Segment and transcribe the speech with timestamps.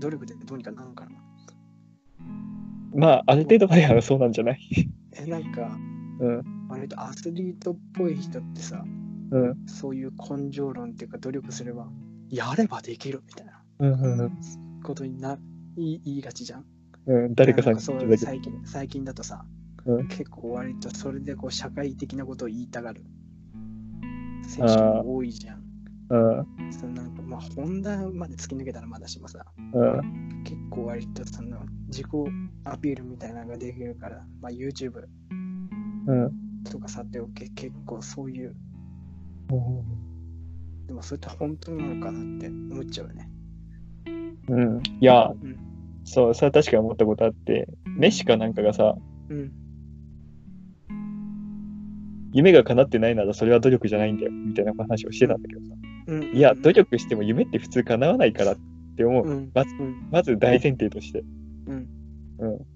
[0.00, 1.10] 努力でどうにかなるのかな。
[2.92, 4.58] まあ、ある程度まではそうなんじゃない？
[5.12, 5.78] え、なんか、
[6.18, 6.42] うん。
[6.68, 8.84] 割とアスリートっぽい人ってさ、
[9.30, 9.66] うん。
[9.66, 11.88] そういう根性論っていうか努力すれば、
[12.28, 13.92] やればできるみたいなうん。
[13.92, 14.30] うん。
[14.82, 15.38] ことにな
[15.76, 16.64] 言い言いがちじゃん。
[17.06, 17.34] うん。
[17.34, 18.16] 誰かさんそう。
[18.16, 19.44] 最近最近だとさ、
[19.86, 23.02] うん結構割とそれでこう社会的なことを言いたがる
[24.46, 25.62] 選手も多いじゃん。
[26.10, 26.72] うん。
[26.72, 30.42] そのなんかまあ、ホンダまで突き抜けたらまだしもさ、うん。
[30.44, 32.06] 結構割とその自己
[32.64, 35.04] アピールみたいなのができるから、まあ、YouTube
[36.06, 36.30] うん。
[36.64, 38.54] とかさておけ結構そういう、
[40.86, 43.30] でもそれって本当なのかなって思っちゃうよね。
[44.48, 44.82] うん。
[45.00, 45.56] いや、うん。
[46.04, 48.96] そう、それは確かに思ったことあって、メッシかなんかがさ、
[49.28, 49.52] うん。
[52.32, 55.79] 夢が叶ってないならそれは努力じゃないんだよ、みたいな話をしてたんだけどさ。
[56.10, 58.56] うん、いや、努力しても夢って普通叶わないからっ
[58.96, 59.26] て思う。
[59.26, 59.50] うん。
[59.54, 60.08] まずうん。
[60.10, 61.22] まず大前提として。
[61.66, 61.88] うん。
[62.38, 62.66] うん。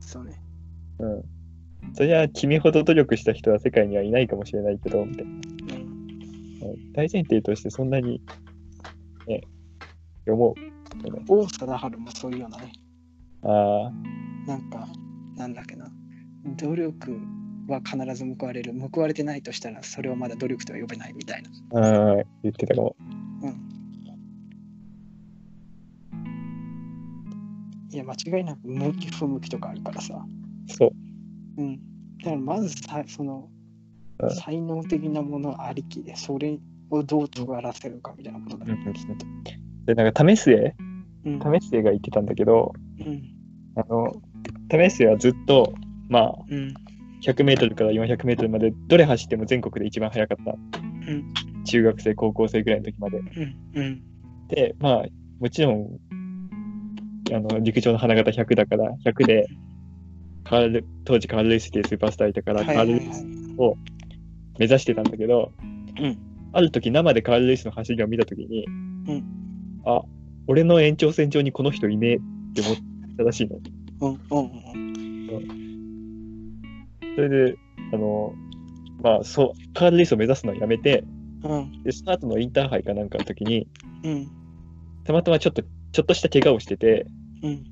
[0.00, 0.40] そうね。
[0.98, 1.22] うん。
[1.92, 5.30] そりゃ、君ほど努力した人は世界にはいないかもしれないけど、みたいな。
[5.30, 5.40] うん。
[5.40, 5.94] うん
[6.94, 8.22] 大前提としてそんなに、
[9.26, 9.42] ね、
[10.26, 10.54] 思う。
[11.28, 12.72] 王貞治もそういうようなね。
[13.42, 13.92] あ
[14.46, 14.88] なんか、
[15.36, 15.90] なんだっけな。
[16.56, 17.20] 努力
[17.68, 18.72] は必ず報われる。
[18.92, 21.80] 報われてないとしたら、それはまだ努力とは呼べないみたいな。
[21.80, 22.96] あ、ああ、言ってたかも。
[27.94, 30.20] いや、間違いなく向き不向きとかあるからさ。
[30.66, 31.62] そう。
[31.62, 31.76] うん。
[32.18, 33.48] だからまずさ、その
[34.18, 36.58] うん、才能的なものありきで、それ
[36.90, 38.94] をどう尖らせるかみたいなことだようんうん
[39.86, 40.74] で、なんか、為末
[41.24, 41.38] うん。
[41.38, 43.22] 為末が言ってたんだけど、うん。
[43.76, 44.12] あの、
[44.70, 45.72] 為末はずっと、
[46.08, 46.74] まあ、うん。
[47.24, 50.52] 100メートルから400メートルまで、どれ走っても全国で一番速かった。
[50.52, 51.64] うん。
[51.64, 53.18] 中学生、高校生ぐらいの時まで。
[53.18, 53.56] うん。
[53.74, 54.02] うん。
[54.48, 55.04] で、まあ、
[55.40, 55.98] もちろん、
[57.32, 59.46] あの、陸上の花形100だから、100で、
[60.44, 63.76] カール、当時カール・ルイスっていうスーパースターいたから、はいカール・ルイスはいはい。
[64.58, 65.52] 目指してたんだけど、
[65.98, 66.18] うん
[66.56, 68.64] ある時生でカール・ルイスの走りを見た時に、
[69.08, 69.24] うん
[69.84, 70.02] あ、
[70.46, 72.18] 俺の延長線上にこの人いねえっ
[72.54, 72.76] て思っ
[73.16, 73.58] たらしいの。
[74.00, 74.20] うん。
[75.32, 75.63] うん。
[77.14, 77.58] それで、
[77.92, 78.34] あの、
[79.02, 81.04] まあ、そう、カール・ルイスを目指すのをやめて、
[81.42, 81.82] うん。
[81.82, 83.68] で、その後のインターハイかなんかの時に、
[84.02, 84.30] うん。
[85.04, 87.06] たまたまちょっと、ちょっとした怪我をしてて、
[87.42, 87.64] うん。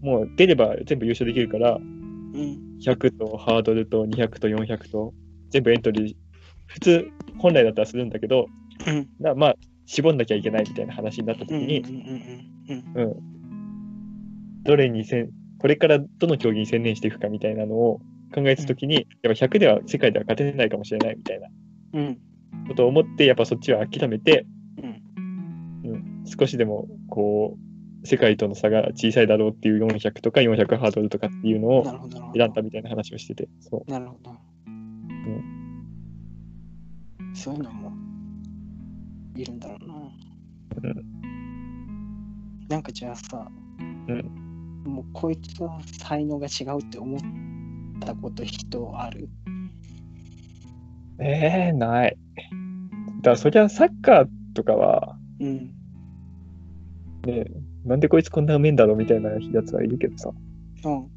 [0.00, 2.78] もう出れば全部優勝できるから、うん。
[2.80, 5.12] 100とハードルと200と400と
[5.50, 6.16] 全部エントリー、
[6.66, 7.08] 普通、
[7.38, 8.46] 本来だったらするんだけど、
[8.86, 9.08] うん。
[9.18, 9.54] なまあ、
[9.86, 11.66] 絞んなきゃいけないみたいな話になった時うん。
[11.66, 12.92] に、うん。
[12.94, 14.62] うん。
[14.62, 18.00] どれにせん、これからどの競技に専念していくかみたいなのを
[18.34, 21.48] 考えたときに、やっぱ100では世界では勝てないかもしれないみたいな
[21.94, 22.18] うん。
[22.68, 24.46] ことを思って、やっぱそっちは諦めて、
[24.82, 25.90] うん。
[25.90, 27.56] うん、少しでもこ
[28.02, 31.84] う、世界との差が小さいだろうっていう400とか400ハードルとかっていうのを
[32.34, 34.36] 選んだみたいな話をしてて、そなるほど。
[37.34, 37.92] そういうのも
[39.36, 39.94] いるんだろうな。
[39.94, 41.18] うん
[42.68, 44.48] なんかじゃあさ、うん
[44.84, 47.20] もうこいつは才能が違うって思っ
[48.00, 49.28] たこと人ある
[51.18, 51.24] う。
[51.24, 52.16] えー、ない。
[53.22, 55.70] だそりゃサッカーとかは、うん。
[57.26, 57.44] ね、
[57.84, 60.30] なんでこいつこんなうめえんだろうみたいなやつはいるけどさ、
[60.84, 61.08] うん。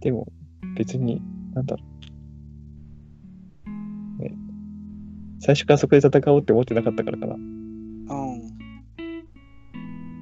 [0.00, 0.26] でも
[0.76, 1.22] 別に、
[1.54, 1.84] なんだろ
[3.66, 4.22] う。
[4.22, 4.34] ね、
[5.40, 7.34] 最初からそこで戦おうって思ってなかったからかな。
[7.34, 7.44] うん。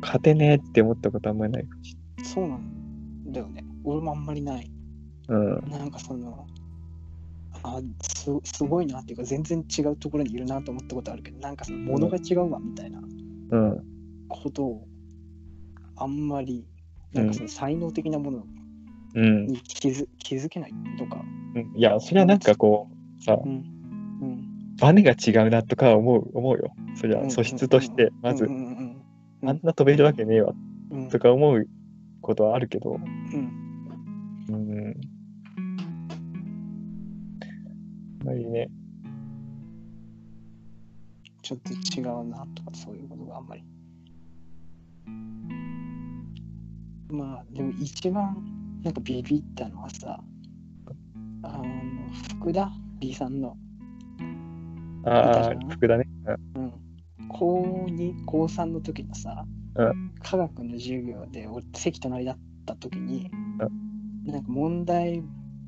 [0.03, 2.72] 勝てねえって思ったことあんまりないかもしそうなんだよね。
[2.72, 2.72] 俺
[4.02, 4.70] もあんまりない。
[5.28, 5.70] うん。
[5.70, 6.46] なんかその、
[7.64, 13.84] あすすごいなっていうか全然違うところにいるなと思ったことあるけどなんかその物が違うわみたいなうん。
[14.28, 14.88] ことを
[15.97, 16.66] あんまり
[17.12, 18.44] なんかその才能的なもの
[19.15, 19.47] うん。
[19.47, 21.22] に気づ気づけないとか、
[21.54, 21.78] うん。
[21.78, 22.88] いや、それはなんかこ
[23.21, 23.53] う、さ、うん。
[23.53, 26.72] うん、バネが違うなとか思う、思うよ。
[26.97, 27.30] そりゃうん。
[27.30, 28.48] 素質として、まず。
[29.44, 30.54] あんな飛べるわけねえわ
[30.91, 31.66] うんとか思う
[32.21, 33.61] ことはあるけど、うん
[38.22, 38.69] っぱりね、
[41.42, 43.65] ちょっと違うなとかそういうことがあんまり。
[47.10, 50.19] まあでも一番なんかビビったのはさ
[51.42, 51.65] あの
[52.39, 52.71] 福田
[53.01, 53.57] 理さんの。
[55.04, 56.07] ああ福田ね。
[56.54, 56.72] うん、
[57.28, 59.45] 高2高3の時のさ、
[59.75, 63.28] う科学の授業で俺席隣だった時に、
[64.25, 65.25] なんか問題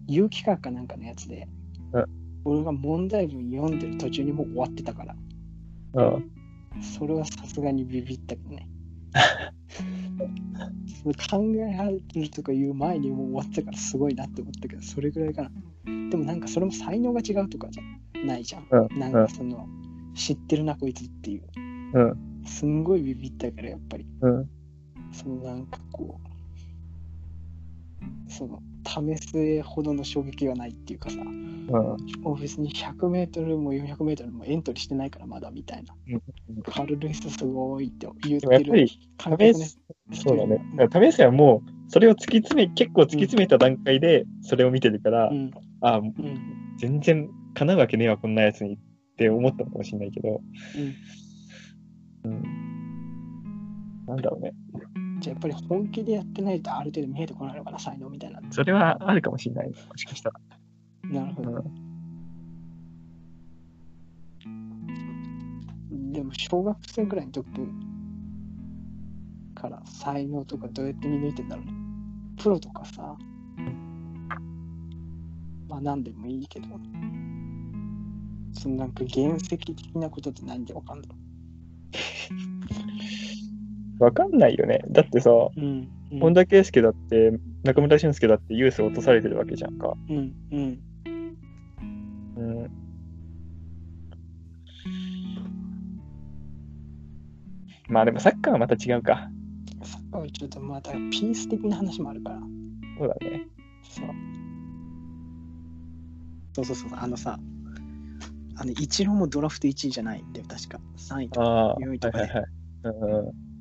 [0.07, 1.49] 有機化学かなんかのやつで、
[1.93, 5.17] うん俺が問題文読んでる途中にもう終わってたから
[5.94, 6.31] うん。
[6.82, 8.69] それはさすがにビビったけどね。
[11.29, 15.50] 考えられるとか言う前にもう終わったからすごいなって思ったけど、それぐらいかな。
[16.11, 18.67] でもなんかそれも才能が違うとかじゃないじゃん。
[18.70, 19.69] うんなんかその、
[20.14, 21.43] 知ってるなこいつっていう。
[21.94, 22.43] うん。
[22.44, 24.06] すんごいビビったからやっぱり。
[24.20, 24.50] うん。
[25.12, 26.19] そのなんかこ
[28.29, 31.73] う、その試すほどの衝撃はないっていうかさ、うん。
[32.23, 35.95] もう別に100メートルも400メートルもエントリーしてないからまだみたいな。
[36.09, 36.23] うん
[36.63, 38.53] カルルイスすごいって言ってる。
[38.53, 39.79] やっぱり、試す、
[40.13, 40.59] そうだね。
[40.77, 45.51] だから試すはもう、それを突き詰め、結構突き詰めた段階で、それを見てるから、うん。
[45.81, 46.15] あうん。
[46.79, 48.79] 全然叶うわけねえわ、こんなやつにっ
[49.17, 50.41] て思ったのかもしれないけど、
[52.25, 52.31] うん。
[52.33, 52.43] うん。
[54.07, 54.53] なんだろうね。
[55.25, 58.43] じゃあやっぱり本気でやってないとある程度見えてこないのかな、才能みたいな。
[58.50, 59.69] それはあるかもしれない。
[59.69, 60.38] もしかしたら。
[61.09, 61.65] なるほど。
[64.44, 66.12] うん。
[66.12, 67.49] でも小学生ぐらいの時
[69.55, 71.73] から才能とかどうやって見抜いてんだろうね。
[72.37, 73.17] プロとかさ、
[75.69, 76.67] まあ何でもいいけど、
[78.53, 81.05] そのなんか原石的なことって何でわかんの？
[83.99, 84.81] わかんないよね。
[84.91, 85.64] だってさ、うん。
[86.12, 87.32] うん本田圭佑だって、
[87.64, 89.94] 中村俊輔だってユースを落とされてるわけじゃんか。
[90.08, 90.32] うん。
[90.52, 90.79] うん。
[92.37, 92.70] うん。
[97.88, 99.29] まあでもサッカーはまた違うか。
[99.82, 102.38] サッカーはちょっとまたピース的な話もあるから。
[102.99, 103.47] そうだね。
[103.82, 104.06] そう。
[106.55, 107.38] そうそうそう、あのさ、
[108.56, 110.79] あの、イチローもドラフト1位じゃないんだよ、確か。
[110.97, 111.47] 3位とか。
[111.47, 112.44] ああ、4はい位とかではいはい。
[112.85, 113.54] うん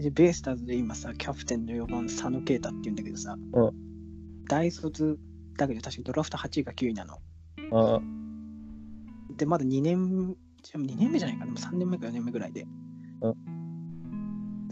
[0.00, 3.70] で、ベイスターズで今さ、キャプテンの4番、佐野啓太って言うんだけどさ、うん
[4.48, 5.16] 大卒
[5.56, 7.18] だけど確かドラフト8位か9位なの。
[7.70, 9.36] うん。
[9.36, 12.62] で、まだ2年、じゃ2年目じゃないかな、3年目か4年目ぐらいで。
[12.62, 13.36] う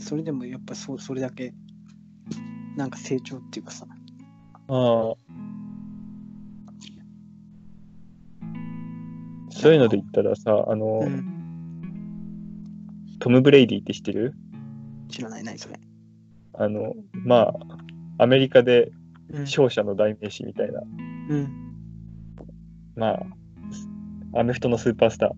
[0.00, 1.54] それでもやっぱそそれだけ、
[2.76, 3.86] なんか成長っていうかさ、
[4.68, 5.14] ああ。
[9.50, 11.24] そういうので言ったらさ、あの、うん、
[13.20, 14.34] トム・ブレイディって知ってる？
[15.08, 15.78] 知らない、何それ。
[16.54, 17.54] あの、ま
[18.18, 18.90] あ、アメリカで
[19.30, 21.48] うん、勝者の代名詞みたいな、うん、
[22.96, 23.18] ま
[24.34, 25.30] あ、アメフトのスーパースター、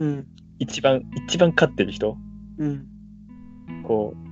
[0.00, 0.26] うん、
[0.58, 2.16] 一番、一番勝ってる人、
[2.58, 2.86] うん、
[3.86, 4.28] こう、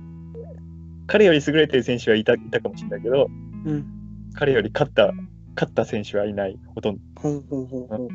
[1.05, 3.27] 彼より優れてる選手はいたいたかもしれないけど、
[3.65, 3.85] うん。
[4.33, 5.13] 彼より勝った、
[5.55, 8.07] 勝った選手はいない、ほとんどうほうほうほう。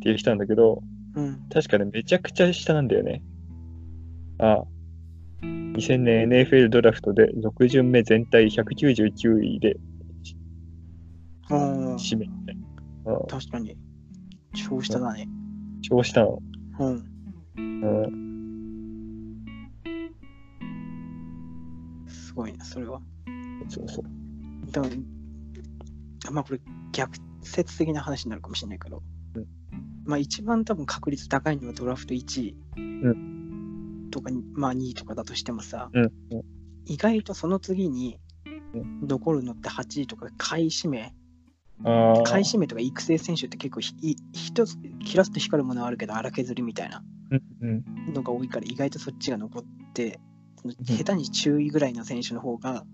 [0.00, 0.82] ていう人なんだけど、
[1.14, 3.22] うん、確かね、めちゃくちゃ下なんだよね。
[4.38, 4.64] ああ。
[5.74, 9.76] 2000年 NFL ドラフトで6巡目全体199位で
[11.50, 12.26] ああ、指名。
[13.04, 13.76] うん、確かに。
[14.54, 15.28] 超下だね。
[15.82, 16.38] 超下の。
[16.78, 17.04] うん。
[17.56, 18.12] うん、
[22.06, 23.00] すごいな、それは。
[23.68, 24.70] そうそう。
[24.72, 24.86] でも、
[26.30, 26.60] まあこれ
[26.92, 29.02] 逆説的な話になるかもしれないけど、
[29.34, 29.46] うん
[30.04, 33.08] まあ一番多分確率高いのはドラフト1位う
[34.12, 36.02] とかに、まあ2位とかだとしてもさ、うん。
[36.04, 36.12] うん
[36.84, 38.18] 意外とその次に
[38.74, 41.14] う残るのって8位とか買い占め。
[42.24, 47.02] 買い占めとか育成選手って結構ひい一つキラスと光るものはあるけど荒削りみたいな。
[48.12, 49.62] のが多いから意外とそっちが残っ
[49.94, 50.20] て、
[50.82, 52.84] 下手に注意ぐらいの選手の方が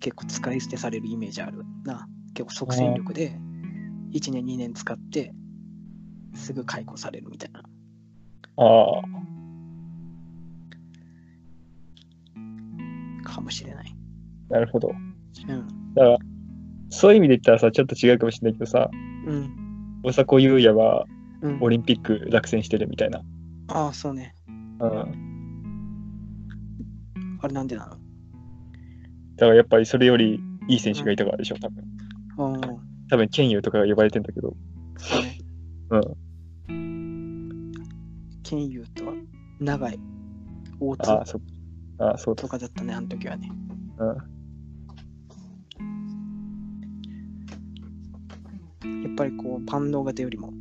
[0.00, 2.06] 結構使い捨てされるイメージあるな。
[2.34, 3.38] 結構即戦力で
[4.12, 5.34] 1年2年使って
[6.34, 7.62] すぐ解雇されるみたいな。
[8.56, 9.02] あ
[13.32, 13.94] かもしれない。
[14.50, 14.90] なるほど。
[14.90, 15.94] うん。
[15.94, 16.18] だから、
[16.90, 18.90] そういう意味で言ったらさ、ちょっと違うかもしれないけどさ、
[19.26, 20.00] うん。
[20.02, 21.06] 大迫勇也は
[21.42, 23.20] うん、オリンピック落選してるみたいな。
[23.68, 24.34] ああ、そうね。
[24.80, 24.98] うん。
[27.40, 27.86] あれなんでな
[29.36, 31.84] だからやっぱりそれよりいい選手がいたからでしょ、多分。
[32.38, 32.78] のああ、
[33.10, 34.54] 多分、ケンユーとかが呼ばれてんだけど。
[34.98, 35.38] そうね。
[36.68, 37.72] うん。
[38.44, 39.14] ケンユーとは
[39.58, 39.98] 長い
[40.78, 41.40] 大津ああ、そあ
[41.98, 42.48] あ、そうだと。
[42.48, 43.50] かだったね、あの時はね。
[43.98, 44.08] うん。
[49.04, 50.52] やっぱりこう、万能型よりも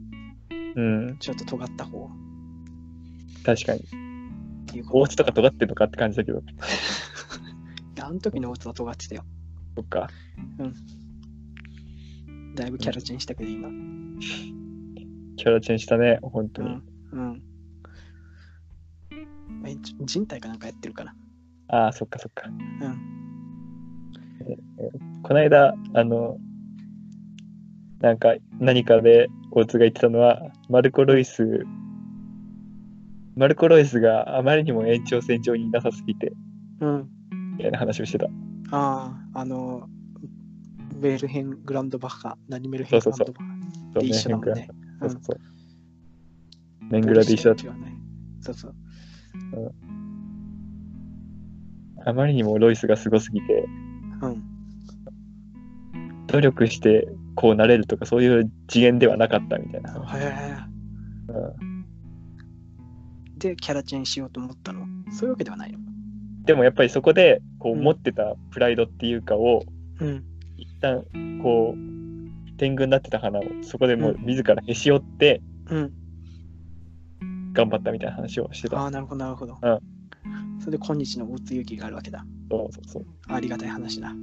[0.75, 1.17] うん。
[1.19, 2.09] ちょっと尖った方
[3.45, 3.79] 確かに。
[3.79, 3.83] っ
[4.67, 6.43] ていうか、大津とか尖ってんのかって感じだけど。
[8.01, 9.23] あの時の大津は尖ってたよ。
[9.75, 10.09] そっか。
[12.55, 13.69] だいぶキャラチェンしたけど、今。
[15.38, 16.81] キャラチェンしたね、本当に。
[17.11, 17.21] うん。
[17.21, 17.41] うん。
[19.65, 21.15] え、じ人体かなんかやってるから。
[21.71, 22.47] ああ、そっかそっか。
[22.47, 23.01] うん。
[25.23, 26.37] この間、あの、
[27.99, 31.65] なんか何かで大津が言ってたのは、マルコ・ロイス
[33.35, 36.33] マルコ・ロイスがあまりにも延長線上にいなさすぎて、
[36.81, 37.09] うん。
[37.57, 38.25] みたいな話をしてた。
[38.71, 39.87] ああ、あの、
[40.99, 43.51] メルヘングランドバッハ、何メルヘングランドバッハ
[43.93, 44.67] そうで一緒だもんね。
[44.99, 46.85] そうそうそう。
[46.91, 47.97] メングラで一緒だっ違うね。
[48.41, 48.75] そうそう。
[49.51, 49.90] た。
[52.05, 53.65] あまりにもロイスがすごすぎて、
[54.22, 54.43] うん。
[56.27, 59.93] 努力してこうなれるとかそういう次元ではなかったみたいな。
[59.93, 60.41] はいはいはい。
[61.62, 61.81] うん
[63.38, 64.86] で、キャラチェンしようと思ったの？
[65.12, 65.79] そういうわけではないの？
[66.46, 69.63] でもやっぱりそこでこううん持ってたプライドっていうかを
[70.00, 70.24] うん。
[70.58, 71.03] 一旦
[71.41, 75.91] こう天狗になってた花をそこでもううん自らへし折ってうん。
[77.53, 78.79] 頑張ったみたいな話をしてた。
[78.79, 79.58] ああ、なるほど、なるほど。
[79.62, 79.79] うん
[80.62, 82.24] それで今日の大津勇気があるわけだ。
[82.51, 83.06] そうそうそう。
[83.27, 84.13] ありがたい話だ。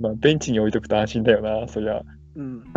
[0.00, 2.00] まあベンチに置いとくと安心だよな、そりゃ。
[2.36, 2.64] うん。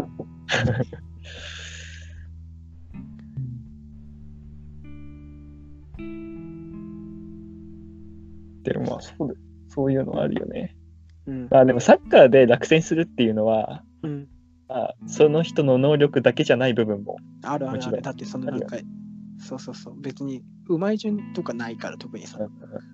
[8.64, 9.38] でもまあそう
[9.70, 10.76] そういうのはあるよね。
[11.28, 11.48] うん。
[11.50, 14.28] まあでもサッカーで落選するっていうのは、うん。
[14.72, 17.18] まあ、その人の能力だけじゃない部分も。
[17.44, 18.02] あるあるある。
[18.02, 18.78] だってそのなんか、
[19.38, 20.00] そうそうそう。
[20.00, 22.40] 別に、うまい順とかないから、特にさ。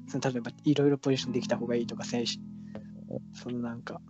[0.08, 2.32] その例えば、いろいろポジションできた方がいいとか、選手、
[3.40, 4.02] そのなんか、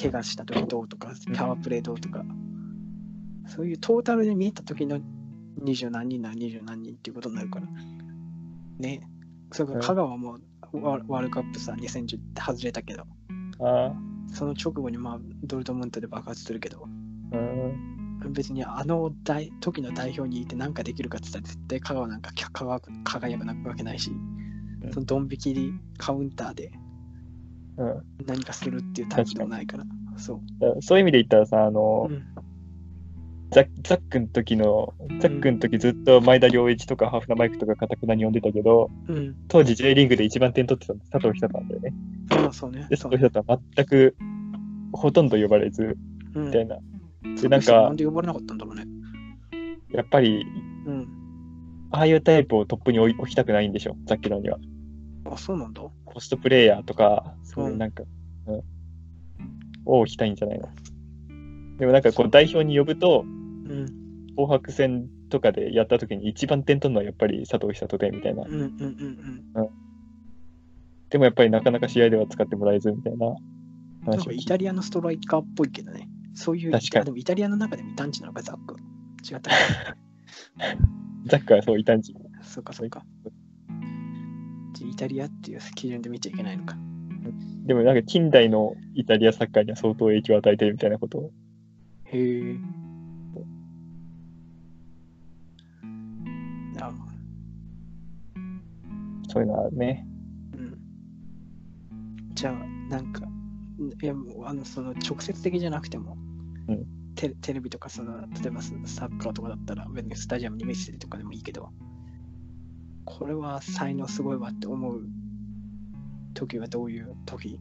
[0.00, 2.24] 怪我した時どうとか、パワープレイどうとか、
[3.46, 4.98] そういうトータルで見えた時の
[5.62, 7.66] 二十何人なら二十何人っていうことになるから。
[8.80, 9.00] ね。
[9.52, 10.38] それから香川も
[10.72, 13.04] ワワールドカップさ、2010って外れたけど、
[13.60, 13.94] あ
[14.32, 16.86] その直後にまあドルトムントで爆発するけど、
[17.32, 18.32] あ、うん。
[18.32, 24.10] 別にあの大時の代表にいて何かできるかって言ったら絶対香川なんか輝く輝くなわけないし、
[24.82, 24.92] うん。
[24.92, 26.72] そのドン引きりカウンターで
[27.76, 28.02] うん。
[28.26, 29.84] 何かするっていうタイプでもないから。
[30.16, 30.40] そう。
[30.60, 32.24] だからそういう意味で言ったらさ、あの、うん
[33.50, 39.34] ザッザックの時の、ザックの時ずっと前田良一とかハーフナマイクとかかたくなに呼んでたけど、うん。
[39.48, 41.92] 当当時 J リーグで一番点取ってたの佐藤久なんだよね。
[42.30, 42.86] まあそうね。
[42.88, 44.16] で、佐藤久は全く
[44.92, 45.96] ほとんど呼ばれず、
[46.34, 46.78] うんみたいな。
[47.42, 48.84] でなんかなんで呼ばれなかったんだろうね。
[49.92, 50.46] やっぱり、
[50.86, 51.08] うん。
[51.90, 54.58] ああいうタイプをトップに置きたくないんでしょ、ザッキロには。
[55.24, 55.82] あ、そうなんだ。
[56.04, 58.04] コストプレイヤーとか、そういううんなんか、
[58.46, 58.54] うん、
[59.84, 60.68] を置きたいんじゃないの。
[61.78, 63.39] でもなんかこう代表に呼ぶと、うん。
[64.36, 68.44] 紅白戦とかでやった時に一番点取るのはやっぱり佐藤久人でみたいな。
[68.44, 68.70] うんうんうん
[69.54, 69.68] うん。
[71.10, 73.34] でもやっぱりなかなか試合では使ってもらえずみたいな
[74.06, 76.08] なんかイタリアのストライカーっぽいけどね。
[76.34, 78.76] そういう、確かにあでもイタリアの中でも異端児なのか、ザック。
[79.30, 79.56] 違ったか。
[81.26, 82.14] ザックはそういたんじ。
[82.42, 83.04] そうかそうか。
[84.80, 86.76] イタリアっていう基準で見ちゃいけないのか。
[87.66, 91.32] でもなんか近代のイタリアサッカーには相当影響を与えてるみたいなことを。
[92.04, 92.56] へえ。
[99.32, 100.04] そういうのはあるね。
[100.54, 102.34] うん。
[102.34, 102.54] じゃあ、
[102.90, 103.22] なんか、
[104.02, 106.16] いや、もうあの、その、直接的じゃなくても、
[106.68, 106.84] うん
[107.16, 111.70] テレテレビとか、その、例えばササッカーとかだったら、別にスタジアムにメッセージとかでもいいけど、
[113.04, 115.02] これは才能すごいわって思う
[116.34, 117.60] 時はどういう時？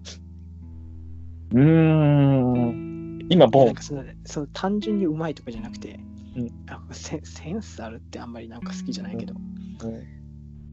[1.52, 3.28] うーん。
[3.30, 3.82] 今、ボンなんか。
[3.82, 6.00] そのその単純にうまいとかじゃなくて、
[6.36, 10.19] うんあセセンスあるってあんまりなんか好きじゃないけど、うん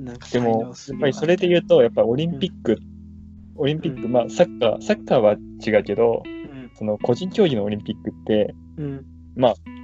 [0.00, 2.78] なんかでも、やっぱりそれで言うと、やっぱオリンピック、
[3.56, 5.36] オリンピック、うんまあサッカー、サッカーは
[5.66, 6.70] 違うけど、うん。
[6.74, 9.06] その個人競技のオリンピックって、うん。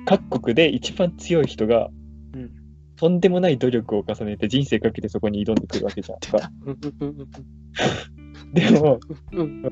[0.04, 1.88] 各国で一番強い人が、
[2.34, 2.50] うん。
[2.96, 6.18] とんでもない努力を重ねて人生かけてそこに挑んでくるわけじゃん。
[6.20, 6.50] 出か。
[8.52, 9.00] でも、
[9.32, 9.62] うん。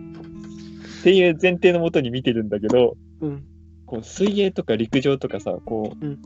[1.00, 3.44] っていう前提のもとに見てるんだけど、うん。
[3.85, 6.18] こう水泳とか陸上とかさ、こう、うん。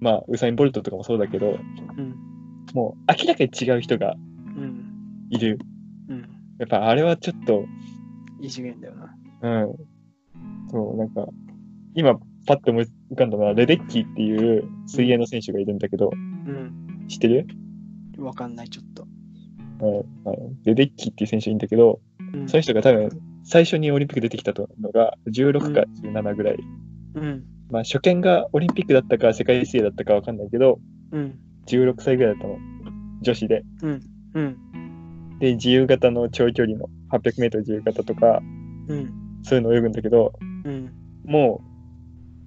[0.00, 1.58] まあ、ウサイン・ボルトとかもそうだけど、
[1.96, 2.31] うん
[2.72, 4.14] もう明らかに違う人が
[4.56, 5.58] うんいる。
[6.08, 7.64] うんやっぱあれはちょっと、
[8.40, 9.16] 異次元だよな。
[9.64, 9.74] うん。
[10.70, 11.26] そう、なんか、
[11.94, 12.14] 今、
[12.46, 17.46] パッと思い浮かんだのは、レデッキーっていう水泳の選手がいるんだけど、うん知ってる、
[18.18, 19.06] わかんない、ちょっと。
[19.80, 22.00] うんあのレデッキーっていう選手いるんだけど、
[22.32, 23.08] うんその人が多分、
[23.42, 26.58] 最初にオリンピック出てきたのが、16か17ぐらい。
[27.14, 30.78] うんまあ、初見がオリンピックだったか、世界水泳だったかわかんないけど、
[31.10, 32.58] うん16歳ぐらいだったの。
[33.20, 33.64] 女子で。
[33.82, 34.02] うん
[34.34, 34.58] うん
[35.38, 38.40] で、自由形の長距離の800メートル自由形とか、
[38.88, 39.12] うん
[39.44, 40.32] そういうの泳ぐんだけど、
[40.64, 40.92] うん
[41.24, 41.62] も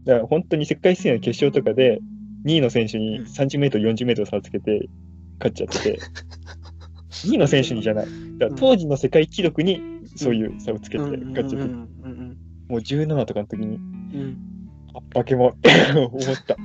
[0.04, 2.00] う、だから本当に世界水泳の決勝とかで、
[2.46, 4.88] 2位の選手に30メートル、40メートル差をつけて
[5.40, 6.00] 勝っちゃってて、
[7.28, 8.06] 2位の選手にじゃない。
[8.38, 9.82] だから当時の世界記録に
[10.16, 11.88] そういう差をつけて勝っちゃって、も
[12.70, 13.76] う17とかの時に。
[13.76, 14.38] うん。
[14.94, 16.12] あバケモンって思っ
[16.48, 16.56] た。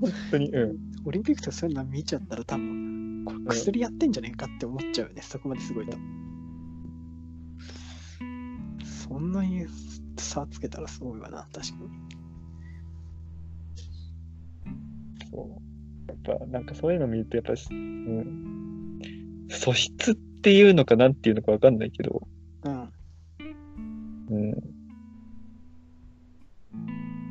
[0.00, 0.76] 本当に、うん。
[1.06, 5.96] オリンピックとかそういうの見ちゃったら多分、これ薬やってんじゃねえかって思っちゃうよね、そこまですごいと。
[8.84, 9.66] そんなに
[10.16, 11.90] 差つけたらすごいわな、確かに。
[15.30, 15.48] そう。
[16.08, 18.98] やっぱ、なんかそういうの見ると、やっぱ、うん。
[19.50, 22.26] 素質っていうのかなんていうのかわかんないけど、
[22.64, 22.92] うん。
[24.30, 24.54] うん。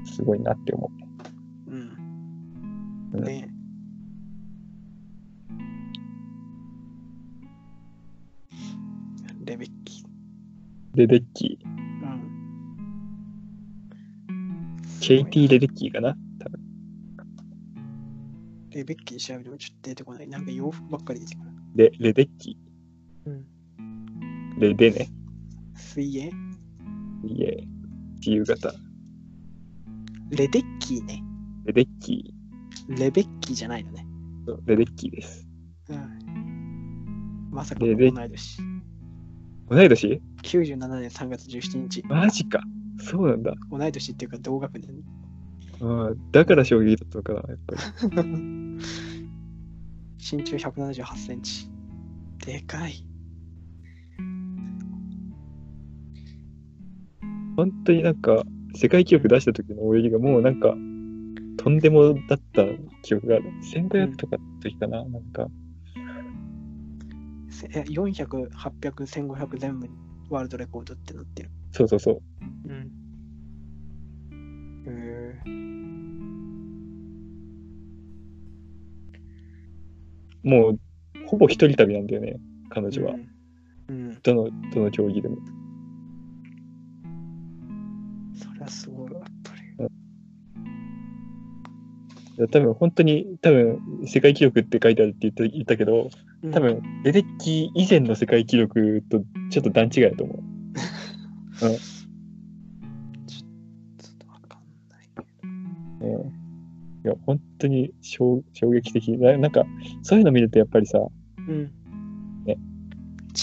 [0.06, 0.92] すごいなって思
[1.68, 3.12] うん。
[3.14, 3.53] うんね
[9.46, 10.06] レベッキ。
[10.94, 10.98] う。
[10.98, 11.68] レデッキー。
[11.68, 11.70] う
[12.06, 12.22] ん。
[15.02, 16.16] ケイティ・レデッキーかな？
[16.40, 16.62] 多分。
[18.72, 20.30] レベッキ調べてもちょっと出てこない。
[20.30, 21.50] なんか洋服ばっかり出てくる。
[21.76, 22.58] レ、レデッキ
[23.26, 23.46] うん。
[24.58, 24.62] ー。
[24.62, 25.10] レデね。
[25.76, 26.32] 水泳？
[27.26, 27.68] いえ。
[28.20, 28.74] 自由形。
[30.30, 31.22] レデッキーね。
[31.66, 32.34] レデッキ
[32.88, 34.08] レベッキーじゃないのね。
[34.48, 34.58] ー。
[34.68, 35.46] レデッキーです。
[35.90, 37.50] うん。
[37.52, 38.58] まさかのレベ同い年。
[39.74, 42.04] 同い年？97年3月17日。
[42.06, 42.62] マジか。
[43.00, 43.56] そうなんだ。
[43.72, 45.04] 同い年っていうか同学年。
[45.82, 47.82] ああ、だから衝撃だったのかな、やっぱり。
[50.22, 51.68] 身長178センチ。
[52.46, 53.04] でかい。
[57.58, 58.44] 本当になんか、
[58.76, 60.76] 世界記録出した時の泳ぎがもうなんか、
[61.58, 62.64] とんでもだった
[63.02, 63.46] 記憶がある。
[63.74, 65.48] 1500とかの時かな、なんか。
[67.72, 69.88] せえ400、800、1500全部
[70.30, 71.50] ワールドレコードってなってる。
[71.72, 72.22] そうそうそう。
[72.68, 72.92] うん。
[74.86, 75.50] へえ
[80.44, 80.80] もう、
[81.28, 82.36] ほぼ一人旅なんだよね、
[82.70, 83.14] 彼女は。
[83.88, 83.96] うん。
[83.96, 84.20] うん。
[84.22, 85.38] どの、どの競技でも。
[92.52, 96.10] 多分本当に、多分世界記録って書いてあるって言った言ったけど、
[96.42, 100.38] うん多分レデッキー以前の世界記録とちょっと段違いだと思う。
[101.60, 101.72] ちょっ
[104.18, 105.28] とわかんないけど。
[106.02, 106.28] うん、
[107.06, 109.38] いや、本当に衝衝撃的な。
[109.38, 109.64] なんか、
[110.02, 111.00] そういうの見るとやっぱりさ、
[111.38, 111.72] うん。
[112.46, 112.58] ね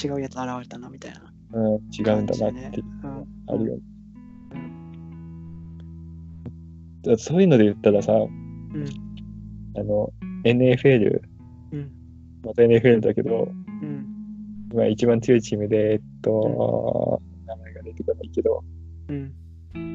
[0.05, 1.33] 違うやつ現れたな、みたいな。
[1.53, 2.73] うん、違うんだなってね
[3.03, 3.27] うん。
[3.47, 3.83] あるよね。
[7.03, 8.13] だからそういうので言ったらさ、
[8.75, 8.87] うん。
[9.77, 10.13] あの、
[10.45, 11.21] NFL、
[11.73, 11.91] うん。
[12.45, 13.49] また NFL だけど、
[13.83, 14.07] うん。
[14.75, 18.65] まあ一番強いチームで、えっと、名前が出てこないけど、
[19.09, 19.35] うん。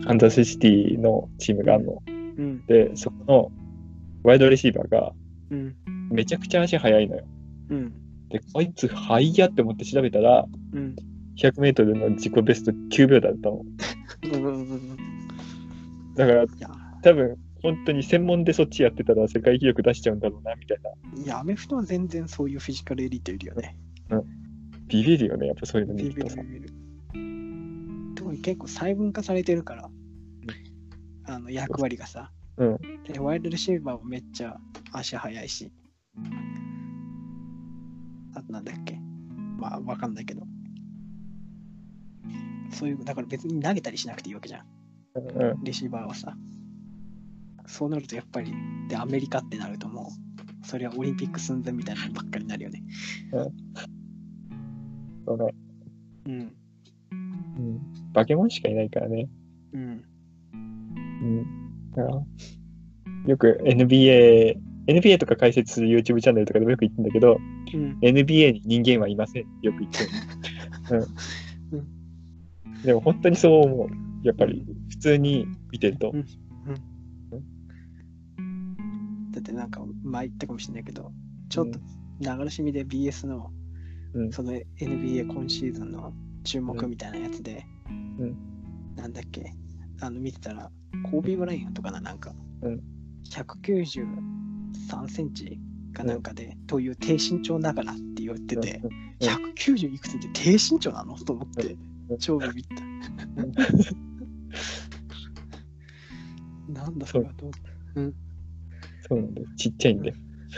[0.05, 2.03] カンザスシティのチームがあるの。
[2.07, 2.65] うん。
[2.65, 3.51] で、そこの
[4.23, 5.13] ワイドレシーバーが
[5.51, 5.75] うん。
[6.11, 7.23] めちゃくちゃ足速いのよ。
[7.69, 7.93] うん。
[8.29, 10.95] で、こいつ速いやって思って調べたら、うん。
[11.37, 13.61] 100メートルの自己ベスト9秒だったの。
[14.33, 14.97] うん。
[16.15, 16.45] だから
[17.03, 21.23] 多分、本当に専門でそっちやってたら世界記録出しちゃうんだろうな、みたいな。
[21.23, 23.75] いやアメフトは全然そういうフィジカルエリートいるよね。
[24.87, 26.35] ビビるよね、やっぱそういうの見るとさ。
[26.35, 26.69] るビビる。
[28.13, 29.89] 特に結構細分化されてるから、
[31.23, 32.31] あの役割がさ。
[32.57, 32.77] うん。
[33.11, 34.57] で、ワイドレシーバーもめっちゃ
[34.91, 35.71] 足速いし。
[38.35, 38.99] あとなんだっけ
[39.57, 40.43] まあ、わかんないけど。
[42.69, 44.65] そういう、だから別に投げたりしなくていいわけじゃん。
[45.15, 45.63] うん。
[45.63, 46.37] レシーバーはさ。
[47.67, 48.53] そうなるとやっぱり、
[48.89, 50.09] で、アメリカってなるとも
[50.63, 52.83] う、それはオリンピック寸前みたいなのばっかりになるよね。
[55.25, 55.53] そうね。
[56.25, 56.53] うん。
[57.11, 57.81] うん。
[58.13, 59.27] 化け物しかいないからね。
[59.73, 60.03] うん。
[60.53, 61.91] うん。
[61.95, 62.21] だから
[63.27, 64.55] よく NBA、
[64.87, 67.37] NBA とか解説する YouTube チャンネルとかでもよく言ってんだけど、
[67.73, 67.97] うん。
[68.01, 70.09] NBA に人間はいませんってよく言ってる。
[71.71, 72.81] うん。
[72.83, 73.89] でも本当にそう思う。
[74.23, 76.11] やっぱり普通に見てると。
[76.11, 76.19] だ
[79.39, 81.11] ってなんか前言ったかもしれないけど、
[81.49, 81.79] ちょっと
[82.21, 83.51] 流れしみで BS の、
[84.13, 84.31] うん。
[84.31, 87.65] その NBA 今シーズンの注目みたいなやつで、
[88.19, 88.37] うん。
[88.95, 89.53] なんだっけ、
[90.01, 90.71] あの見てたら、
[91.11, 92.81] コービー・ブライアントかな、なんか、うん。
[93.29, 95.59] 193センチ
[95.93, 98.91] かなんかで、という低身長ながらって言ってて、うん。
[99.19, 101.15] 190いくつって低身長なの？
[101.17, 101.75] と思って
[102.09, 102.83] うん、超ビビった。
[106.71, 108.24] なんだそれはと思って。
[109.07, 109.47] そうなんだよ。
[109.57, 110.13] ちっちゃいんで。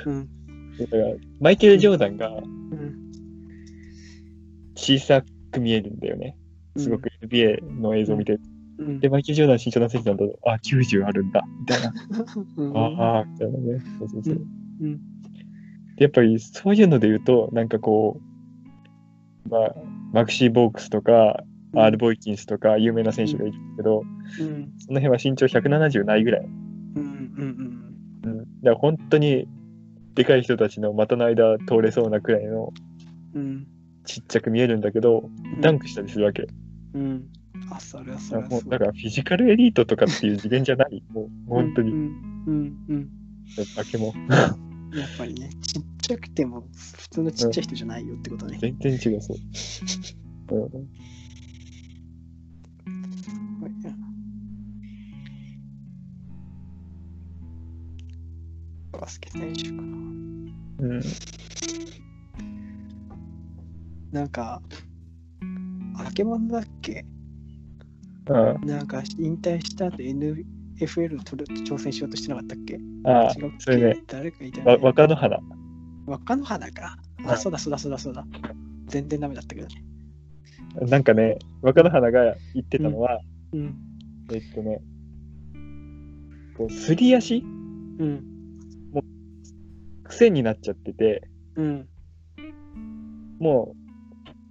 [0.05, 0.29] うん。
[0.77, 1.05] だから、
[1.39, 3.12] マイケル・ジョーダンがうん。
[4.75, 6.38] 小さく見えるんだよね。
[6.77, 8.38] すごく NBA の映像を見て。
[8.77, 8.99] うん。
[8.99, 11.43] で、マイケル・ジョーダン身長何センチなんだろうあ、90あるんだ。
[11.60, 11.93] みたいな。
[12.57, 13.79] うん、ああ、みたいなね。
[13.99, 14.41] そうそうそう。
[14.81, 14.97] うん。
[15.95, 18.21] でやっぱりそういうので言うと、なんかこ
[19.45, 19.75] う、まあ、
[20.13, 24.03] マクシー・ボークスとか、アール・ボイキンスとか有名な選手がいるけど、
[24.39, 24.71] うん。
[24.77, 26.45] その辺は身長170ないぐらい。
[26.45, 27.03] うん。
[27.03, 27.12] うん。
[27.39, 27.66] うん。
[28.67, 29.47] だから本当に
[30.13, 32.73] でかい人たちの股の間通れそうなくらいの
[33.34, 33.67] うん。
[34.03, 35.30] ちっちゃく見えるんだけど、
[35.62, 36.47] ダンクしたりするわけ。
[36.93, 37.30] うん。
[37.69, 41.03] あ、それはそれはだからフィジカルエリートとかっていう次元じゃない。
[41.13, 41.91] もう本当に。
[41.91, 41.97] うん。
[42.47, 42.77] うん。
[42.89, 43.10] うん。
[43.75, 44.13] 化け物。
[44.30, 46.63] やっぱりね、ちっちゃくても
[46.95, 48.58] 普通のちっちゃい人じゃないよってことね。
[48.60, 49.38] 全然違うそう。
[50.56, 50.88] う ん
[58.99, 59.69] バスケ選手か。
[59.71, 61.01] うん。
[64.12, 64.62] なんか、
[65.97, 67.05] あけもんだっけ？
[68.29, 72.79] あなんか引退した後 NFL 取る挑戦しようとしてなかったっけ？
[73.05, 74.83] あ、ああ違うそれね、誰かいたよわね。
[74.83, 75.39] 若野花。
[76.05, 76.97] 若野花か。
[77.25, 78.25] あ、うんそうだそうだそうだそうだ。
[78.88, 79.83] 全然ダメだったけどね。
[80.88, 83.19] なんかね、若野花が言ってたのは、
[83.53, 83.75] うん。
[84.31, 84.81] えっとね、
[86.57, 87.38] こうすり足？
[87.38, 87.43] う
[88.05, 88.37] ん。
[90.17, 91.21] 癖になっちゃってて、
[91.56, 91.88] うん。
[93.39, 93.75] も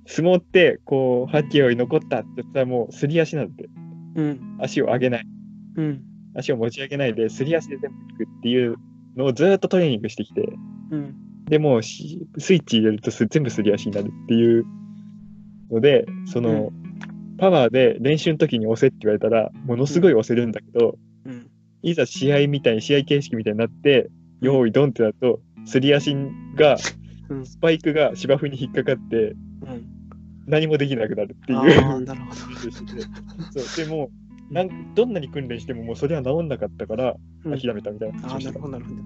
[0.06, 3.68] う、相撲って、こう、八景に残ったって言ったらもう、すり足なんて。
[4.14, 4.58] うん。
[4.60, 5.26] 足を上げない。
[5.76, 6.02] うん。
[6.36, 8.76] 足を持ち上げないで、すり足で全部いくっていう
[9.16, 10.48] のをずーっとトレーニングしてきて、
[10.92, 11.16] うん。
[11.46, 14.64] でもうしスイッチ入れるとす全部すり足になるっていう
[15.70, 16.70] ので、その、
[17.38, 21.50] パワーで練習の時に押せって言われたら、ものすごい押せるんだけど、うん。
[21.82, 24.08] いざ試合みたいに、試合形式みたいになって、
[24.40, 26.14] 用意ドンってなると、すり足
[26.54, 26.76] が、
[27.28, 27.46] うん。
[27.46, 29.86] スパイクが芝生に引っかかって、うん。
[30.46, 31.60] 何もできなくなるっていう。
[32.04, 32.70] なるほど。
[33.60, 34.10] そうでも
[34.50, 39.02] なんどんなに訓練してももうそれは治んなかったからうん諦めたみたいなああ、なるほど、なるほど。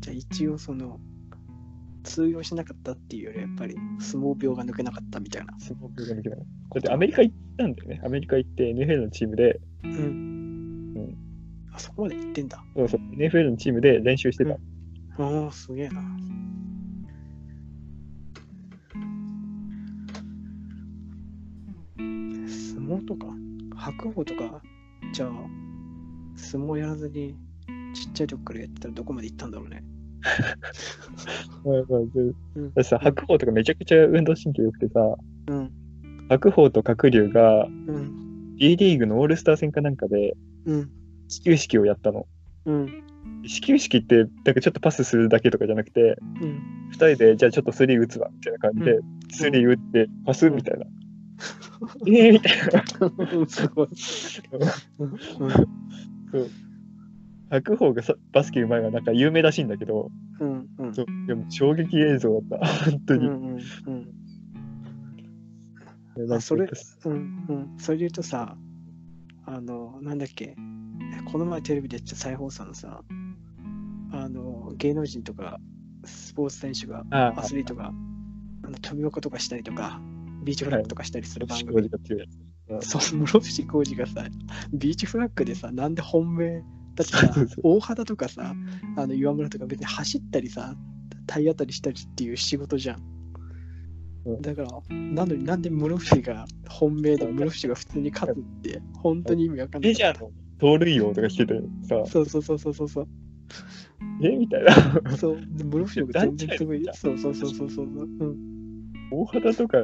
[0.00, 0.98] じゃあ一応その、
[2.02, 5.58] 通用しなかったっていうよりやっぱり相撲病が抜けなかったみたいな。
[5.58, 9.92] すごく抜けないだってアメリカ行ったんだよねアメリカ行って NFL のチームでうん。
[9.92, 11.16] うん
[11.72, 12.64] あそこまで行ってんだ。
[12.74, 14.56] そうそう NFL のチームで練習してた、
[15.18, 16.00] ああ、すげえな。
[22.48, 23.26] 相撲とか、
[23.76, 24.60] 白鵬とか、
[25.12, 25.30] じゃあ、
[26.36, 27.36] 相撲やらずに
[27.94, 29.84] ちっちゃい時からやってたらどこまで行ったんだろうね。
[32.74, 35.00] ださ白鵬とかめちゃくちゃ運動神経良くてさ
[35.48, 35.70] うん。
[36.28, 38.56] 白鵬と鶴竜がうん。
[38.58, 40.90] G リーグのオールスター戦かなんかでうん。
[41.28, 42.26] 始球式をやったの
[42.66, 43.02] うん。
[43.46, 46.62] 始球式ってなんかちょっとパスするだけとかじゃなくてうん。
[46.90, 50.86] 2人でじゃあちょっとスリー打つわみたいな感じで、うスリー打ってパスみたいな、
[52.06, 52.56] えーみたい
[53.40, 53.86] なすごい。
[53.86, 53.94] うん。
[53.96, 54.42] そ
[56.38, 56.50] う。
[57.50, 60.66] 白鵬がさバスケうまいはなんか有名らしいんだけど、うん。
[60.78, 60.94] うん。
[60.94, 62.66] そうでも衝撃映像だった。
[62.90, 63.26] 本当に。
[63.26, 63.58] うん。
[63.86, 64.08] うん。
[66.16, 66.68] なんかそれ
[67.04, 67.12] うん。
[67.48, 67.74] うん。
[67.78, 68.56] それで言うとさ、
[69.46, 70.54] あの、なんだっけ、
[71.24, 73.02] この前テレビでやっ再放送のさ、
[74.12, 75.58] あの、芸能人とか、
[76.04, 77.92] スポーツ選手が、あアスリートが、
[78.62, 80.00] あの飛び箱とかしたりとか、
[80.44, 81.82] ビーチフラッグとかしたりする番仕組。
[81.82, 82.28] 事が強い。
[82.80, 84.24] そう、室伏浩二がさ、
[84.72, 86.62] ビーチフラッグでさ、なんで本命
[86.94, 88.54] だってさ大肌とかさ、
[88.96, 90.74] あの岩村とか別に走ったりさ、
[91.26, 92.96] 体当たりしたりっていう仕事じゃん。
[94.26, 99.90] うんだから、なのになんで室伏が本命で室伏が普通に勝つって、本当に意味わかんない。
[99.90, 100.30] メジャーの
[100.60, 103.08] 盗塁王とかしててさ、そうそうそうそうそうそう。
[104.22, 104.36] え？
[104.36, 105.16] みたいな。
[105.16, 106.84] そう、で室伏が全然すごい。
[106.92, 107.86] そうそうそうそうそう。
[107.86, 109.78] うん、大肌とか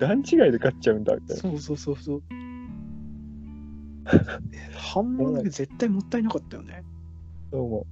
[0.00, 1.42] 段違いで勝っちゃうんだみたいな。
[1.42, 2.22] そうそうそうそう。
[4.74, 6.82] 半分だけ絶対もったいなかったよね。
[7.50, 7.86] そう思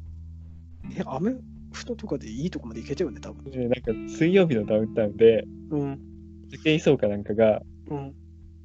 [0.96, 1.34] え、アメ
[1.72, 3.44] フトとかでいいとこまで行けたよね、多分。
[3.46, 3.50] う。
[3.50, 5.98] でなんか水曜日のダウンタウンで、うん。
[6.50, 8.14] 武井壮かなんかが、うん。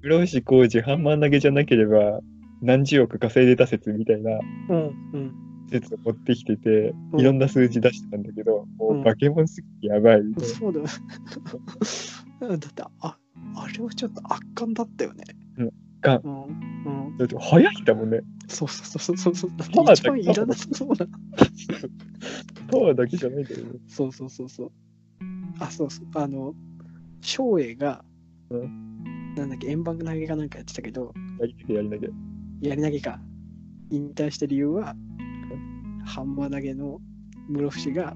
[0.01, 2.21] 室伏浩二ハンマー投げじゃなければ
[2.61, 4.31] 何十億稼いでた説みたいな
[4.69, 5.11] うん。
[5.13, 5.49] うん。
[5.69, 10.55] 説を持ってきてて、うんいろんな数字出してたんだけど、もうんう化け物すぎてやばいみたいな。
[10.55, 10.85] そうだよ。
[12.41, 15.23] だって、あ、あれはちょっと圧巻だったよね。
[15.57, 17.07] 圧巻うん。
[17.07, 17.17] うん。
[17.17, 18.21] だって早いんだもんね。
[18.47, 19.51] そうそうそうそうそう。
[19.57, 20.95] だって一番いらなさそうな。
[22.71, 23.79] パワーだけじゃないんだよね。
[23.87, 24.71] そうそうそうそう。
[25.59, 26.07] あ、そうそう。
[26.15, 26.53] あの、
[27.21, 28.03] 照英が、
[28.49, 28.67] う
[29.37, 32.09] なんだっけ、円盤投げかなんかやってたけど、やりなきゃやりなきゃ。
[32.61, 33.19] やり投げか。
[33.91, 34.95] 引退した理由は、
[36.05, 36.99] ハンマー投げの
[37.47, 38.15] 室伏が、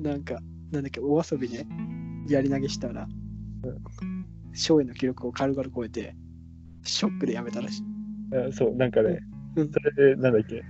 [0.00, 1.66] なんか、なんだっけ、お遊びで
[2.28, 3.06] やり投げしたら、
[4.54, 6.14] 照英の記録を軽々超えて、
[6.84, 7.82] ショックでやめたらしい。
[8.36, 9.20] あそう、なんかね、
[9.56, 10.62] うんそれで、なんだっけ、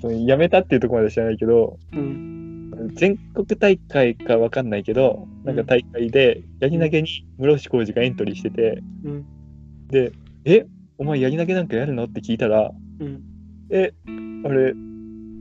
[0.00, 2.92] その辞めたっていうところまで知らないけど、うん。
[2.94, 9.24] 全国大会かわかんないけど、なんか大会で、やり投げに室伏浩二がエントリーしてて、うん。
[9.88, 10.12] で、
[10.44, 10.66] え、
[10.98, 12.04] お前やり投げなんかやるの？
[12.04, 13.22] って聞いたら、うん。
[13.70, 13.92] え、
[14.44, 14.74] あれ、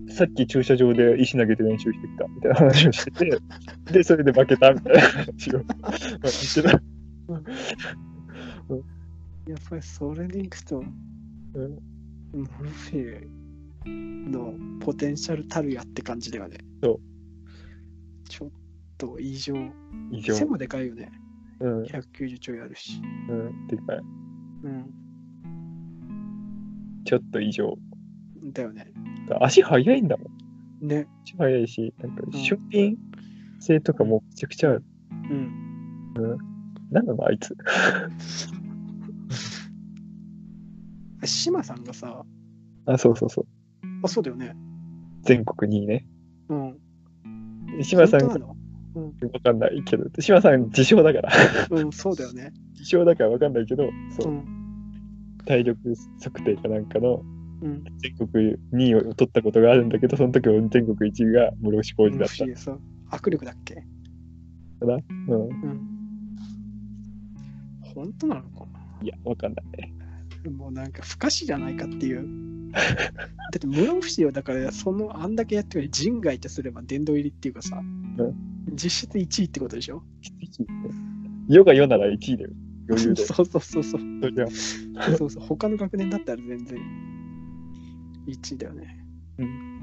[0.10, 3.38] さっき駐車場で石投げて練習してきたみたいな話をしてて、
[3.92, 5.66] で、それで負けたみたいな話をま
[6.24, 6.70] あしてた。
[6.72, 6.80] やっ
[9.70, 11.80] ぱりそれでいくと、うん
[12.34, 16.58] モルフィーのポテンシャルたるやって感じだよね。
[16.84, 17.00] そう。
[18.28, 18.50] ちょっ
[18.98, 19.54] と異常。
[20.12, 20.34] 以上。
[20.36, 21.12] 背もでかいよね。
[21.62, 23.02] うん、190ちょいあるし。
[23.30, 24.02] うん、でかい。
[24.64, 25.05] うん。
[27.06, 27.78] ちょっと異常。
[28.54, 28.92] だよね。
[29.40, 30.26] 足速いんだも
[30.82, 30.88] ん。
[30.88, 31.08] ね。
[31.24, 32.98] 足速いし、なんかん出品
[33.60, 34.84] 性とかもめちゃくちゃある。
[35.12, 35.52] うん。
[36.92, 37.56] なんなのあいつ。
[41.24, 42.24] 島さんがさ、
[42.86, 43.46] あ、そうそうそう。
[44.04, 44.56] あ、そうだよね。
[45.24, 46.06] 全国2位ね。
[46.50, 46.78] うん。
[47.84, 48.46] 島さん、わ本当
[49.28, 49.40] なの？
[49.40, 51.32] かんないけど、島さん自称だから。
[51.72, 52.54] うん、そうだよね。
[52.74, 53.90] 自称だからわかんないけど、
[54.20, 54.55] そうう、ん。
[55.46, 55.80] 体力
[56.24, 57.24] 測定かなんかの
[57.62, 57.84] うん。
[58.00, 62.82] 全国2位を取ったことがあるんだけど、その時は全国1位が室伏浩二だっ不思議そう。
[63.12, 63.76] 握力だっけ？
[64.80, 65.00] たかな？
[65.30, 65.42] うん。
[65.44, 65.82] うん。
[67.96, 68.66] 本当なのか
[69.02, 69.66] いや、わかんない。
[70.44, 72.26] なもうなんか不可視じゃないかっていう。
[72.76, 77.82] だって室伏はだからそのあんだけやってる人外とすれば殿堂入りっていうかさ、
[78.74, 80.04] 実質1位ってことでしょ？
[81.48, 82.50] 世が世なら1位だよ。
[82.88, 83.26] 余裕で。
[83.26, 84.02] そうそうそうそう。
[84.22, 84.48] そりゃ
[85.18, 85.44] そうそう。
[85.44, 86.80] 他の学年だったら全然
[88.28, 89.06] 1位だよね。
[89.38, 89.76] うん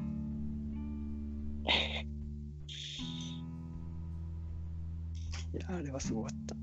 [5.55, 6.57] いや、あれはすごかった。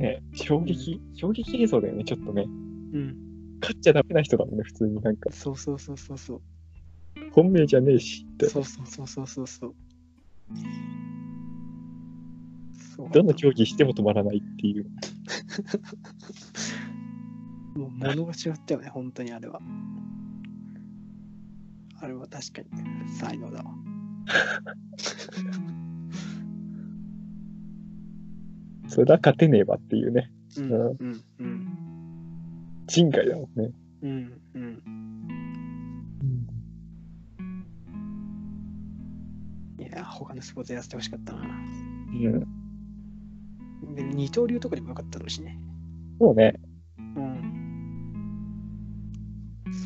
[0.00, 2.44] ね、衝撃、衝撃映像だよね、ちょっとね。
[2.44, 3.16] うん。
[3.60, 5.30] 勝っちゃダメな人だもんね、普通になんか。
[5.32, 6.40] そうそうそうそうそう。
[7.32, 8.48] 本命じゃねえしって。
[8.48, 9.74] そうそうそうそうそうそう。
[10.54, 10.99] そう
[13.12, 14.86] どの競技しても止まらないっていう。
[17.78, 19.60] もう物が違ったよね、本当にあれは。
[22.02, 22.68] あれは確かに
[23.08, 23.74] 才能だわ。
[28.88, 30.32] それは勝てねえわっていうね。
[30.58, 31.90] うんうんうんうん
[32.88, 33.70] 人外だもんね。
[34.02, 34.82] うんうん。
[39.78, 41.40] いや、他のスポーツやらせてほしかったな。
[41.40, 42.59] うん。
[43.94, 45.58] で二刀流とかでもよかったのしね。
[46.20, 46.54] そうね。
[47.16, 47.60] うん。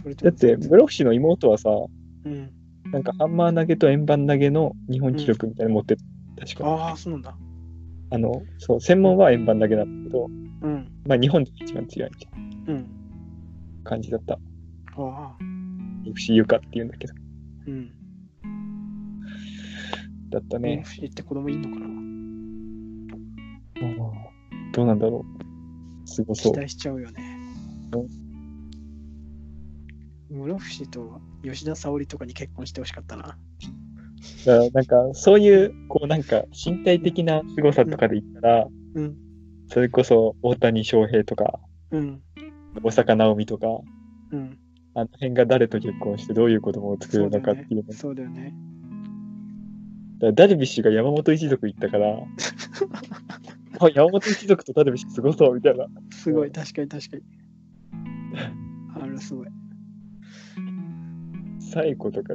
[0.02, 1.70] それとだって、室伏の妹はさ、
[2.24, 2.50] うん。
[2.90, 6.02] なんかハンマー投げと円盤投げの日本記録みたいなの持ってた、
[6.46, 6.68] 確か。
[6.68, 7.36] ああ、そうなんだ。
[8.10, 10.26] あの、そう、専門は円盤投げなんだけど、
[10.62, 10.92] うん。
[11.06, 12.82] まあ日本で一番強いみたいうん。
[12.82, 14.34] な感じだった。
[14.34, 14.38] あ
[14.96, 15.36] あ。
[16.04, 17.14] 室伏ゆかっていうんだけど。
[17.66, 17.90] うん。
[20.30, 20.76] だったね。
[20.76, 20.82] ね。
[20.84, 22.03] 不思議って子供いんのかな
[24.74, 25.24] どうなんだろ
[26.04, 26.08] う。
[26.08, 26.52] すごそう。
[26.52, 27.38] 期待しちゃうよね。
[30.30, 33.22] 室伏と吉田沙保里とかに結婚してほしかったな。
[34.46, 39.16] だからなんか、そういう、こうなんか、身体的な凄さとかで言ったら、うん。
[39.68, 41.60] それこそ大谷翔平とか、
[41.90, 42.22] うん。
[42.82, 43.66] 大坂なおみとか、
[44.32, 44.58] うん。
[44.94, 47.92] あの辺が誰と結婚してどういう子供を作るのかっていうの。
[47.92, 48.54] そうだよね。
[50.14, 52.16] だからダルビッシュが山本一族行ったから、
[53.80, 55.86] あ山本一族とダルビッシュすごそうみたいな。
[56.10, 57.22] すごい、確かに確かに。
[59.00, 59.48] あれすごい。
[61.60, 62.34] 最後とか、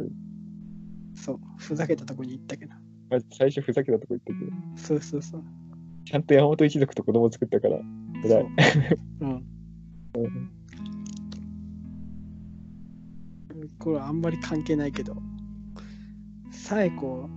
[1.15, 2.73] そう、ふざけたとこに行ったけど。
[3.09, 5.43] まず最初ふざけたとこ行ったけど、そうそうそう。
[6.05, 7.79] ちゃんと山本一族と子供を作ったから、
[8.23, 8.45] 偉い。
[9.21, 9.29] うん。
[9.29, 10.59] うん
[13.77, 15.15] これはあんまり関係ないけど、
[16.51, 17.27] 最古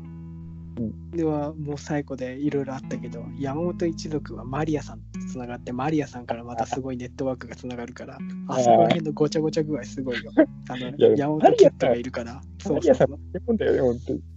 [1.11, 10.32] ではもう最古でいろいろあったけど、山本一族はマリアさんとつながって、マリアさんからまたすごいネットワークがつながるから、あそこら辺のごちゃごちゃ具合すごいよ。
[10.68, 12.40] あのや山本キッドがいるから。
[12.58, 13.08] そうそうそう。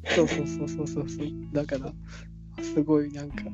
[0.06, 1.28] そうそうそうそうそうそう。
[1.54, 1.94] だから、
[2.64, 3.46] すごいなんか、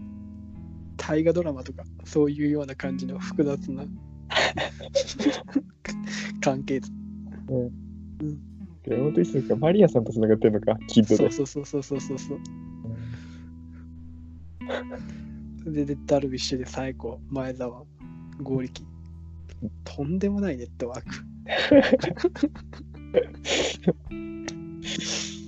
[0.97, 3.85] 大河ドラマとか、そういうような感じの複雑な
[6.41, 6.91] 関係図。
[7.49, 7.71] うん
[8.21, 8.51] うん
[8.87, 11.47] 山本一族がマリアさんと繋がってるのか、キッドでそう。
[11.47, 12.39] そうそうそうそうそうそう。
[15.65, 17.84] で、でダルビッシュで最後、前澤、
[18.41, 18.84] 合力。
[19.84, 21.07] とんでもないネットワーク。